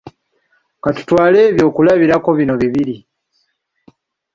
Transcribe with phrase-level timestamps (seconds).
[0.83, 2.95] Ka tutwale eby'okulabirako bino bibiri.